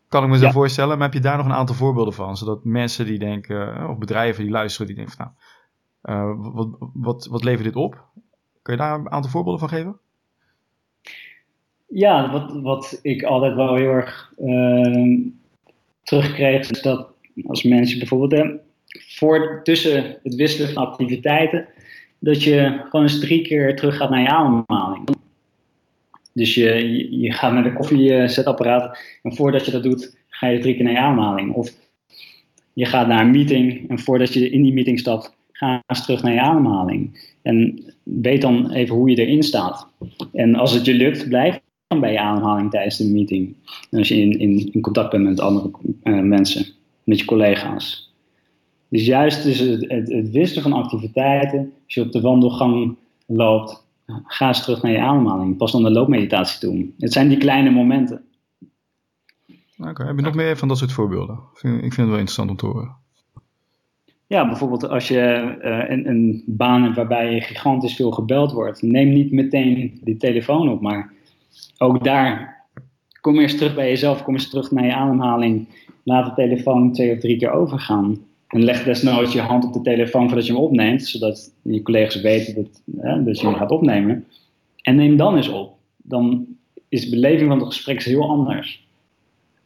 [0.07, 2.37] Kan ik me zo voorstellen, maar heb je daar nog een aantal voorbeelden van?
[2.37, 5.37] Zodat mensen die denken, eh, of bedrijven die luisteren, die denken van nou,
[6.01, 8.03] wat, wat, wat levert dit op?
[8.61, 9.97] Kun je daar een aantal voorbeelden van geven?
[11.87, 15.19] Ja, wat, wat ik altijd wel heel erg uh,
[16.03, 17.07] terugkreeg, is dat
[17.45, 18.59] als mensen bijvoorbeeld
[19.07, 21.67] voor tussen het wisselen van activiteiten,
[22.19, 25.09] dat je gewoon eens drie keer terug gaat naar je ademhaling.
[26.33, 30.75] Dus je, je gaat met een koffiezetapparaat en voordat je dat doet, ga je drie
[30.75, 31.53] keer naar je ademhaling.
[31.53, 31.71] Of
[32.73, 36.23] je gaat naar een meeting en voordat je in die meeting stapt, ga eens terug
[36.23, 37.31] naar je ademhaling.
[37.41, 39.87] En weet dan even hoe je erin staat.
[40.33, 43.55] En als het je lukt, blijf dan bij je ademhaling tijdens de meeting.
[43.91, 44.39] En als je in,
[44.73, 45.71] in, contact bent met andere
[46.03, 46.65] uh, mensen,
[47.03, 48.13] met je collega's.
[48.89, 53.85] Dus juist dus het, het, van activiteiten, als je op de wandelgang loopt,
[54.23, 55.57] ga eens terug naar je ademhaling.
[55.57, 56.93] Pas dan de loopmeditatie doen.
[56.97, 58.21] Het zijn die kleine momenten.
[59.77, 61.39] Oké, heb je nog meer van dat soort voorbeelden?
[61.53, 62.95] Ik vind het wel interessant om te horen.
[64.27, 68.81] Ja, bijvoorbeeld als je uh, een, een, baan hebt waarbij je gigantisch veel gebeld wordt,
[68.81, 71.13] neem niet meteen die telefoon op, maar
[71.77, 72.57] ook daar
[73.21, 75.67] kom eens terug bij jezelf, kom eens terug naar je ademhaling,
[76.03, 78.17] laat de telefoon twee of drie keer overgaan.
[78.47, 82.21] En leg desnoods je hand op de telefoon voordat je hem opneemt, zodat je collega's
[82.21, 84.25] weten dat, hè, dat je hem gaat opnemen.
[84.81, 85.75] En neem dan eens op.
[85.97, 86.45] Dan
[86.89, 88.87] is de beleving van het gesprek heel anders.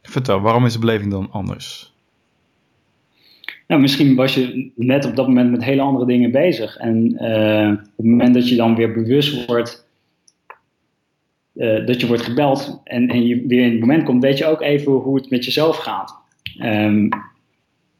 [0.02, 1.91] Vertel, waarom is de beleving dan anders?
[3.72, 6.76] Nou, misschien was je net op dat moment met hele andere dingen bezig.
[6.76, 9.88] En uh, op het moment dat je dan weer bewust wordt
[11.54, 14.46] uh, dat je wordt gebeld en, en je weer in het moment komt, weet je
[14.46, 16.14] ook even hoe het met jezelf gaat.
[16.62, 17.08] Um,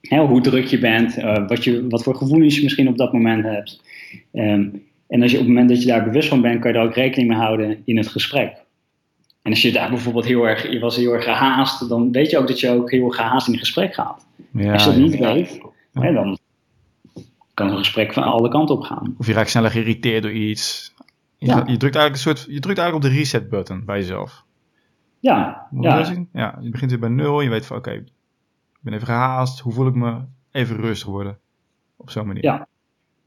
[0.08, 3.44] hoe druk je bent, uh, wat, je, wat voor gevoelens je misschien op dat moment
[3.44, 3.82] hebt.
[4.32, 6.76] Um, en als je op het moment dat je daar bewust van bent, kan je
[6.76, 8.61] daar ook rekening mee houden in het gesprek.
[9.42, 12.38] En als je daar bijvoorbeeld heel erg, je was heel erg gehaast, dan weet je
[12.38, 14.26] ook dat je ook heel gehaast in gesprek gaat.
[14.52, 15.32] Ja, als je dat niet ja.
[15.32, 15.60] weet,
[15.92, 16.38] hè, dan
[17.54, 19.14] kan een gesprek van alle kanten op gaan.
[19.18, 20.94] Of je raakt sneller geïrriteerd door iets.
[21.38, 21.56] Je, ja.
[21.56, 24.44] je, drukt eigenlijk een soort, je drukt eigenlijk op de reset button bij jezelf.
[25.20, 25.66] Ja.
[25.80, 26.26] Ja.
[26.32, 26.58] ja.
[26.60, 27.40] Je begint weer bij nul.
[27.40, 28.08] Je weet van oké, ik
[28.80, 29.60] ben even gehaast.
[29.60, 30.20] Hoe voel ik me?
[30.50, 31.38] Even rustig worden.
[31.96, 32.44] Op zo'n manier.
[32.44, 32.68] Ja.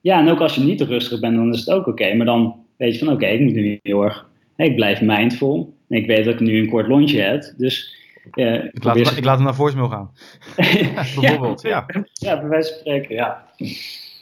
[0.01, 2.13] ja, en ook als je niet rustig bent, dan is het ook oké.
[2.13, 4.28] Maar dan weet je van oké, ik moet nu heel erg.
[4.56, 5.74] Ik blijf mindful.
[5.89, 7.53] En ik weet dat ik nu een kort lontje heb.
[7.57, 8.03] Dus.
[8.33, 10.11] Uh, ik, laat hem, ik laat hem naar voicemail gaan.
[11.21, 11.83] Bijvoorbeeld, ja.
[11.87, 12.03] Ja.
[12.13, 13.45] ja, bij wijze van spreken, ja.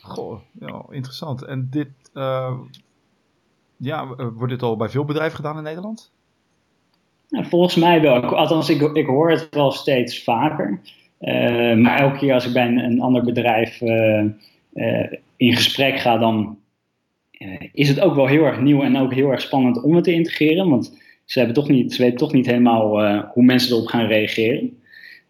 [0.02, 1.44] Goh, ja, interessant.
[1.44, 2.54] En dit, uh,
[3.78, 6.12] ja, wordt dit al bij veel bedrijven gedaan in Nederland?
[7.30, 8.24] Nou, volgens mij wel.
[8.24, 10.80] Althans, ik, ik hoor het wel steeds vaker.
[11.20, 14.24] Uh, maar elke keer als ik bij een, een ander bedrijf uh,
[14.74, 16.58] uh, in gesprek ga, dan
[17.74, 20.14] is het ook wel heel erg nieuw en ook heel erg spannend om het te
[20.14, 20.70] integreren.
[20.70, 24.06] Want ze, hebben toch niet, ze weten toch niet helemaal uh, hoe mensen erop gaan
[24.06, 24.78] reageren.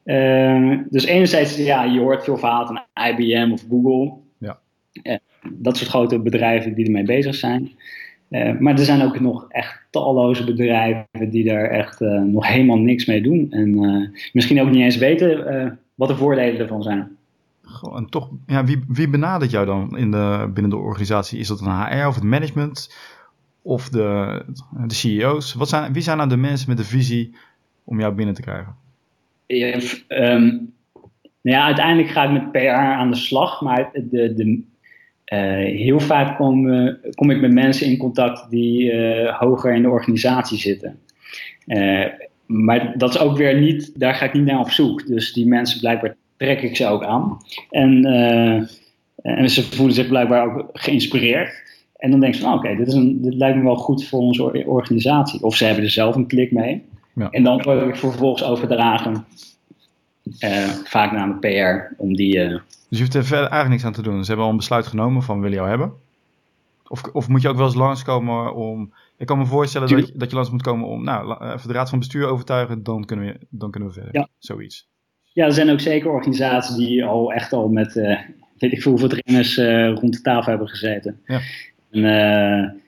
[0.05, 4.13] Uh, dus enerzijds, ja, je hoort veel verhalen van IBM of Google.
[4.37, 4.59] Ja.
[5.03, 5.15] Uh,
[5.53, 7.71] dat soort grote bedrijven die ermee bezig zijn.
[8.59, 13.21] Maar er zijn ook nog echt talloze bedrijven die daar echt nog helemaal niks mee
[13.21, 13.51] doen.
[13.51, 17.17] En misschien ook niet eens weten wat de voordelen ervan zijn.
[17.63, 21.39] Goh, en toch, ja, wie, wie benadert jou dan in de, binnen de organisatie?
[21.39, 22.95] Is dat een HR of het management
[23.63, 24.41] of de,
[24.87, 25.53] de CEO's?
[25.53, 27.35] Wat zijn, wie zijn nou de mensen met de visie
[27.83, 28.75] om jou binnen te krijgen?
[29.45, 30.73] Ja, um,
[31.41, 34.63] nou uiteindelijk ga ik met PR aan de slag, maar de, de,
[35.33, 39.81] uh, heel vaak kom, uh, kom ik met mensen in contact die uh, hoger in
[39.81, 40.99] de organisatie zitten.
[42.45, 45.07] maar dat is ook weer niet, daar ga ik niet naar op zoek.
[45.07, 47.37] Dus die mensen blijkbaar trek ik ze ook aan.
[47.69, 48.05] En,
[49.15, 51.72] en ze voelen zich blijkbaar ook geïnspireerd.
[52.03, 54.19] En dan denk je van, oh, oké, dit dit, dit lijkt me wel goed voor
[54.19, 55.43] onze organisatie.
[55.43, 56.85] Of ze hebben er zelf een klik mee.
[57.15, 57.29] Ja.
[57.29, 59.25] En dan word ik vervolgens overdragen,
[60.39, 62.37] uh, vaak naar mijn PR, om die...
[62.37, 62.49] Uh...
[62.49, 64.21] dus je hoeft er verder eigenlijk niks aan te doen.
[64.21, 65.93] Ze hebben al een besluit genomen van, willen jou hebben?
[66.87, 68.93] Of, of moet je ook wel eens langskomen om...
[69.17, 71.73] Ik kan me voorstellen dat je, dat je langs moet komen om, nou, even de
[71.73, 74.15] raad van bestuur overtuigen, dan kunnen we, dan kunnen we verder.
[74.15, 74.27] Ja.
[74.37, 74.87] Zoiets.
[75.33, 78.19] Ja, er zijn ook zeker organisaties die al echt al met, uh,
[78.57, 79.57] weet ik veel hoeveel trainers
[79.99, 81.19] rond de tafel hebben gezeten.
[81.25, 81.39] Ja.
[81.93, 82.81] En,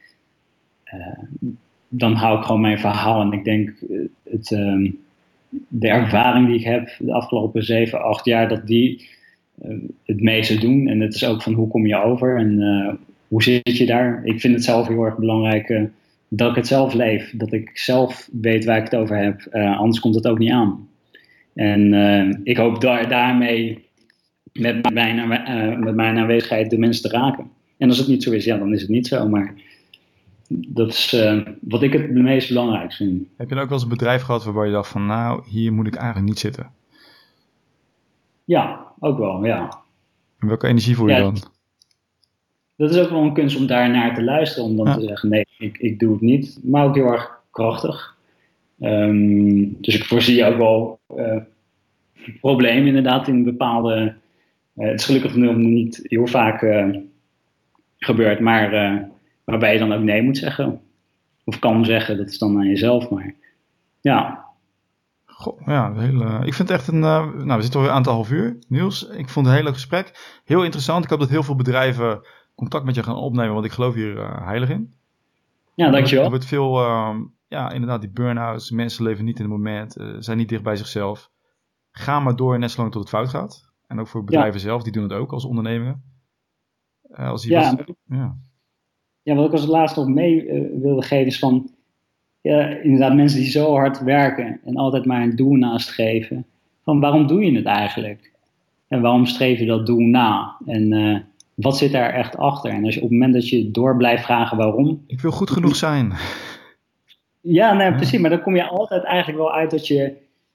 [1.87, 3.21] dan hou ik gewoon mijn verhaal.
[3.21, 4.91] En ik denk, eh, het, ehm,
[5.67, 9.13] de ervaring die ik heb de afgelopen zeven, acht jaar, dat die
[10.05, 10.87] het meeste doen.
[10.87, 12.59] En het is ook van hoe kom je over en
[13.27, 14.21] hoe zit je daar.
[14.23, 15.89] Ik vind het zelf heel erg belangrijk
[16.27, 17.31] dat ik het zelf leef.
[17.35, 19.47] Dat ik zelf weet waar ik het over heb.
[19.53, 20.87] anders komt het ook niet aan.
[21.53, 21.93] En
[22.43, 23.85] ik hoop daar, daarmee
[24.53, 25.27] met mijn,
[25.79, 27.49] met mijn aanwezigheid de mensen te raken.
[27.77, 29.27] En als het niet zo is, ja, dan is het niet zo.
[29.27, 29.53] Maar
[30.49, 33.27] dat is uh, wat ik het meest belangrijk vind.
[33.37, 35.73] Heb je dan ook wel eens een bedrijf gehad waarbij je dacht van nou, hier
[35.73, 36.71] moet ik eigenlijk niet zitten?
[38.43, 39.79] Ja, ook wel, ja.
[40.39, 41.37] En welke energie voel je ja, dan?
[42.75, 44.95] Dat is ook wel een kunst om daar naar te luisteren, om dan ja.
[44.95, 46.59] te zeggen nee, ik, ik doe het niet.
[46.63, 48.15] Maar ook heel erg krachtig.
[48.79, 51.37] Um, dus ik voorzie ook wel uh,
[52.39, 54.15] problemen inderdaad in bepaalde...
[54.75, 56.61] Uh, het is gelukkig nog niet heel vaak
[57.97, 58.69] gebeurd, maar
[59.45, 60.81] Waarbij je dan ook nee moet zeggen.
[61.43, 63.09] Of kan zeggen, dat is dan aan jezelf.
[63.09, 63.35] Maar
[64.01, 64.45] ja.
[65.25, 67.01] Goh, ja, heel, uh, ik vind het echt een.
[67.01, 69.07] Uh, nou, we zitten al een aantal half uur, Niels.
[69.07, 70.39] Ik vond het een heel leuk gesprek.
[70.45, 71.03] Heel interessant.
[71.03, 74.43] Ik hoop dat heel veel bedrijven contact met je gaan opnemen, want ik geloof hier
[74.43, 74.93] heilig in.
[75.75, 76.23] Ja, dankjewel.
[76.23, 78.71] Er wordt veel, ehm, ja, inderdaad, die burn-outs.
[78.71, 81.29] Mensen leven niet in het moment, zijn niet dicht bij zichzelf.
[81.91, 83.71] Ga maar door net zolang tot het fout gaat.
[83.87, 84.65] En ook voor bedrijven ja.
[84.65, 86.14] zelf, die doen het ook als ondernemingen.
[87.15, 87.75] Als die ja.
[87.75, 88.35] Was, ja
[89.25, 91.69] ja, wat ik als laatste nog mee uh, wilde geven is van,
[92.41, 96.45] ja, inderdaad mensen die zo hard werken en altijd maar een doel naast geven.
[96.83, 98.31] Van waarom doe je het eigenlijk?
[98.87, 100.55] En waarom streef je dat doel na?
[100.65, 101.19] En uh,
[101.53, 102.71] wat zit daar echt achter?
[102.71, 105.03] En als je op het moment dat je door blijft vragen waarom.
[105.07, 106.13] Ik wil goed genoeg zijn.
[107.41, 107.95] Ja, nee, ja.
[107.95, 108.19] precies.
[108.19, 110.13] Maar dan kom je altijd eigenlijk wel uit dat je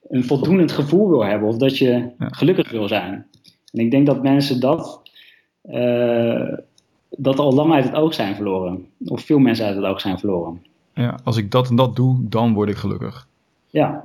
[0.09, 2.29] een voldoend gevoel wil hebben of dat je ja.
[2.29, 3.27] gelukkig wil zijn.
[3.73, 5.10] En ik denk dat mensen dat.
[5.65, 6.53] Uh,
[7.11, 8.87] dat al lang uit het oog zijn verloren.
[9.05, 10.67] Of veel mensen uit het oog zijn verloren.
[10.95, 13.29] Ja, als ik dat en dat doe, dan word ik gelukkig.
[13.67, 14.05] Ja.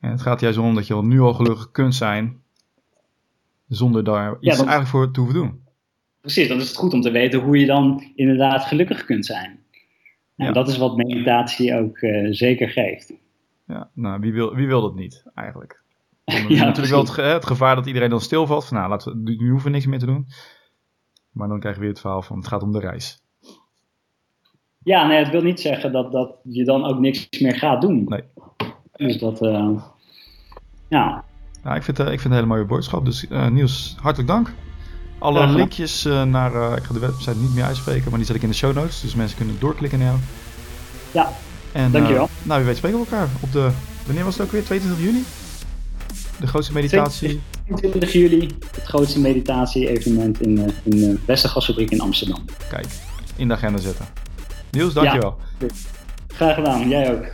[0.00, 2.42] En het gaat juist om dat je al nu al gelukkig kunt zijn,
[3.68, 5.60] zonder daar iets ja, eigenlijk voor te hoeven doen.
[6.20, 9.58] Precies, dan is het goed om te weten hoe je dan inderdaad gelukkig kunt zijn.
[10.36, 10.52] En ja.
[10.52, 13.12] dat is wat meditatie ook uh, zeker geeft.
[13.66, 15.79] Ja, nou, wie wil, wie wil dat niet eigenlijk?
[16.48, 18.64] ja, natuurlijk wel het, het, gevaar dat iedereen dan stilvalt.
[18.64, 20.26] Van, nou, laten we, nu hoeven we niks meer te doen.
[21.30, 23.22] Maar dan krijg je weer het verhaal van het gaat om de reis.
[24.82, 28.04] Ja, nee, het wil niet zeggen dat, dat je dan ook niks meer gaat doen.
[28.04, 28.22] Nee.
[28.92, 29.82] Dus dat, uh,
[30.88, 31.24] ja.
[31.64, 33.04] ja ik, vind, uh, ik vind het een hele mooie boodschap.
[33.04, 34.52] Dus uh, Niels, hartelijk dank.
[35.18, 38.48] Alle linkjes naar, ik ga de website niet meer uitspreken, maar die zet ik in
[38.48, 39.00] de show notes.
[39.00, 40.20] Dus mensen kunnen doorklikken naar jou.
[41.12, 41.32] Ja,
[41.72, 42.28] en, dankjewel.
[42.42, 43.70] nou, wie weet spreken we elkaar op de,
[44.06, 44.64] wanneer was het ook weer?
[44.64, 45.22] 22 juni?
[46.40, 47.40] De grootste meditatie.
[47.64, 52.44] 22 juli, het grootste meditatie-evenement in, in de Westergasfabriek in Amsterdam.
[52.68, 52.86] Kijk,
[53.36, 54.06] in de agenda zetten.
[54.70, 55.36] Niels, dankjewel.
[55.58, 55.66] Ja,
[56.28, 56.88] graag gedaan.
[56.88, 57.24] Jij ook.